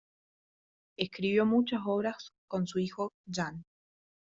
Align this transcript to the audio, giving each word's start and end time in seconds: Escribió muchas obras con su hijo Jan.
Escribió 0.97 1.45
muchas 1.45 1.81
obras 1.85 2.31
con 2.47 2.65
su 2.65 2.79
hijo 2.79 3.11
Jan. 3.31 3.65